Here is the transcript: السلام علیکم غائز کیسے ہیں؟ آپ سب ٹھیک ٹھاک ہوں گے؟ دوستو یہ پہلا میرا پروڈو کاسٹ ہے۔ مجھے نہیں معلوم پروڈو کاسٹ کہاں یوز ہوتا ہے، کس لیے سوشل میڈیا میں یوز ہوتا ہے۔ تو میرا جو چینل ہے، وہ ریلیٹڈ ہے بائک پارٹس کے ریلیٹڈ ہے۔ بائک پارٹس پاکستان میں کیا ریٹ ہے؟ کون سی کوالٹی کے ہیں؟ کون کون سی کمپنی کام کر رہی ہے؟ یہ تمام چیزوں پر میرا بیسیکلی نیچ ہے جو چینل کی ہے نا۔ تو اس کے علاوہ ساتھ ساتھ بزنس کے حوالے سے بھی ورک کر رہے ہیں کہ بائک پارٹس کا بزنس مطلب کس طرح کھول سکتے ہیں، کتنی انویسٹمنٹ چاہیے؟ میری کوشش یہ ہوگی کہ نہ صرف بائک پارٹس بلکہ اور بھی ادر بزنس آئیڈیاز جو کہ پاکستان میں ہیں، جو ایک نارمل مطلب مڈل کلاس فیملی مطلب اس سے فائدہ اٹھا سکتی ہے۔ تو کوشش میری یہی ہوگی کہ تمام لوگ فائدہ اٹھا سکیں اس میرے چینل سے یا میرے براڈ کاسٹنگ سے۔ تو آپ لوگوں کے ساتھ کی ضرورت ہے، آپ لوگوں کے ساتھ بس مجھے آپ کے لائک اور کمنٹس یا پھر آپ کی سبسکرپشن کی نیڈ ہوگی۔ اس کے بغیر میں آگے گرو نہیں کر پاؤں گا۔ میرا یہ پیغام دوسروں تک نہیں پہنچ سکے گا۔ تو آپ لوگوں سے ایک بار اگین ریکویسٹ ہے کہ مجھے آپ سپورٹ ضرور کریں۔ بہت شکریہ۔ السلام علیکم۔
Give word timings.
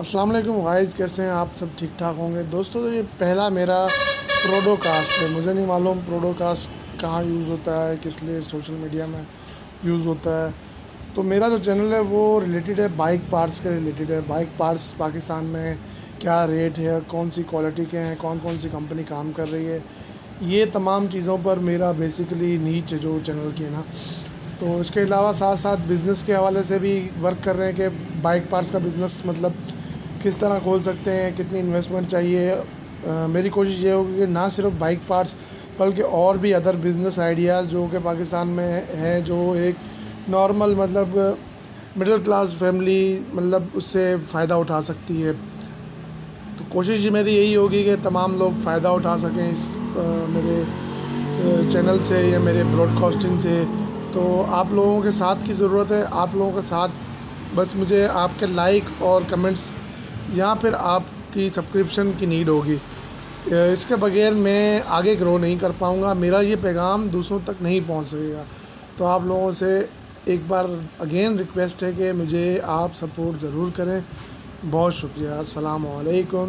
السلام 0.00 0.30
علیکم 0.30 0.60
غائز 0.60 0.94
کیسے 0.94 1.22
ہیں؟ 1.22 1.30
آپ 1.30 1.46
سب 1.54 1.66
ٹھیک 1.76 1.98
ٹھاک 1.98 2.14
ہوں 2.18 2.34
گے؟ 2.34 2.42
دوستو 2.42 2.94
یہ 2.94 3.02
پہلا 3.18 3.48
میرا 3.48 3.86
پروڈو 4.44 4.76
کاسٹ 4.82 5.22
ہے۔ 5.22 5.28
مجھے 5.30 5.52
نہیں 5.52 5.66
معلوم 5.66 5.98
پروڈو 6.06 6.32
کاسٹ 6.38 6.68
کہاں 7.00 7.22
یوز 7.22 7.48
ہوتا 7.48 7.88
ہے، 7.88 7.94
کس 8.02 8.22
لیے 8.22 8.40
سوشل 8.50 8.72
میڈیا 8.72 9.06
میں 9.06 9.22
یوز 9.82 10.06
ہوتا 10.06 10.46
ہے۔ 10.46 10.52
تو 11.14 11.22
میرا 11.22 11.48
جو 11.48 11.58
چینل 11.58 11.92
ہے، 11.92 11.98
وہ 11.98 12.40
ریلیٹڈ 12.40 12.80
ہے 12.80 12.86
بائک 12.96 13.20
پارٹس 13.30 13.60
کے 13.60 13.70
ریلیٹڈ 13.70 14.10
ہے۔ 14.10 14.20
بائک 14.26 14.48
پارٹس 14.56 14.96
پاکستان 14.96 15.44
میں 15.44 15.74
کیا 16.18 16.46
ریٹ 16.46 16.78
ہے؟ 16.78 16.98
کون 17.06 17.30
سی 17.30 17.42
کوالٹی 17.46 17.84
کے 17.90 17.98
ہیں؟ 17.98 18.14
کون 18.18 18.38
کون 18.42 18.58
سی 18.58 18.68
کمپنی 18.72 19.02
کام 19.08 19.32
کر 19.36 19.50
رہی 19.50 19.66
ہے؟ 19.66 19.78
یہ 20.40 20.64
تمام 20.72 21.06
چیزوں 21.12 21.38
پر 21.42 21.56
میرا 21.56 21.92
بیسیکلی 21.92 22.58
نیچ 22.60 22.92
ہے 22.92 22.98
جو 22.98 23.18
چینل 23.26 23.50
کی 23.54 23.64
ہے 23.64 23.70
نا۔ 23.72 23.82
تو 24.58 24.80
اس 24.80 24.90
کے 24.90 25.02
علاوہ 25.02 25.32
ساتھ 25.32 25.60
ساتھ 25.60 25.80
بزنس 25.88 26.22
کے 26.22 26.34
حوالے 26.34 26.62
سے 26.62 26.78
بھی 26.78 27.08
ورک 27.22 27.44
کر 27.44 27.56
رہے 27.56 27.64
ہیں 27.64 27.76
کہ 27.76 27.88
بائک 28.22 28.42
پارٹس 28.50 28.70
کا 28.70 28.78
بزنس 28.78 29.20
مطلب 29.24 29.52
کس 30.22 30.38
طرح 30.38 30.58
کھول 30.62 30.82
سکتے 30.82 31.12
ہیں، 31.12 31.30
کتنی 31.36 31.58
انویسٹمنٹ 31.60 32.08
چاہیے؟ 32.08 32.54
میری 33.28 33.48
کوشش 33.48 33.82
یہ 33.84 33.92
ہوگی 33.92 34.18
کہ 34.18 34.26
نہ 34.26 34.46
صرف 34.50 34.72
بائک 34.78 34.98
پارٹس 35.06 35.34
بلکہ 35.78 36.02
اور 36.12 36.34
بھی 36.34 36.54
ادر 36.54 36.76
بزنس 36.80 37.18
آئیڈیاز 37.18 37.68
جو 37.68 37.86
کہ 37.92 37.98
پاکستان 38.02 38.48
میں 38.48 38.80
ہیں، 38.96 39.20
جو 39.20 39.52
ایک 39.58 39.74
نارمل 40.28 40.74
مطلب 40.74 41.18
مڈل 41.96 42.22
کلاس 42.24 42.54
فیملی 42.58 43.20
مطلب 43.32 43.62
اس 43.74 43.86
سے 43.86 44.14
فائدہ 44.30 44.54
اٹھا 44.54 44.80
سکتی 44.82 45.24
ہے۔ 45.24 45.32
تو 46.58 46.64
کوشش 46.68 47.06
میری 47.12 47.34
یہی 47.36 47.56
ہوگی 47.56 47.82
کہ 47.84 47.94
تمام 48.02 48.38
لوگ 48.38 48.60
فائدہ 48.64 48.88
اٹھا 48.88 49.16
سکیں 49.18 49.50
اس 49.50 49.70
میرے 50.30 50.62
چینل 51.72 51.96
سے 52.04 52.20
یا 52.22 52.38
میرے 52.38 52.62
براڈ 52.72 53.00
کاسٹنگ 53.00 53.38
سے۔ 53.38 53.62
تو 54.12 54.44
آپ 54.50 54.72
لوگوں 54.72 55.00
کے 55.02 55.10
ساتھ 55.10 55.38
کی 55.44 55.52
ضرورت 55.52 55.92
ہے، 55.92 56.04
آپ 56.10 56.34
لوگوں 56.34 56.52
کے 56.52 56.66
ساتھ 56.68 56.90
بس 57.54 57.74
مجھے 57.76 58.06
آپ 58.12 58.30
کے 58.38 58.46
لائک 58.46 58.84
اور 58.98 59.22
کمنٹس 59.28 59.68
یا 60.32 60.54
پھر 60.60 60.70
آپ 60.78 61.02
کی 61.32 61.48
سبسکرپشن 61.48 62.10
کی 62.18 62.26
نیڈ 62.26 62.48
ہوگی۔ 62.48 62.76
اس 63.72 63.86
کے 63.86 63.96
بغیر 63.96 64.32
میں 64.32 64.80
آگے 64.86 65.16
گرو 65.20 65.38
نہیں 65.38 65.56
کر 65.60 65.70
پاؤں 65.78 66.02
گا۔ 66.02 66.12
میرا 66.12 66.40
یہ 66.40 66.56
پیغام 66.62 67.08
دوسروں 67.08 67.38
تک 67.44 67.62
نہیں 67.62 67.80
پہنچ 67.86 68.08
سکے 68.08 68.32
گا۔ 68.36 68.42
تو 68.96 69.04
آپ 69.04 69.20
لوگوں 69.24 69.52
سے 69.52 69.84
ایک 70.24 70.40
بار 70.48 70.64
اگین 70.98 71.36
ریکویسٹ 71.36 71.82
ہے 71.82 71.90
کہ 71.96 72.12
مجھے 72.12 72.60
آپ 72.62 72.96
سپورٹ 72.96 73.42
ضرور 73.42 73.70
کریں۔ 73.76 74.00
بہت 74.70 74.94
شکریہ۔ 74.94 75.28
السلام 75.28 75.86
علیکم۔ 75.86 76.48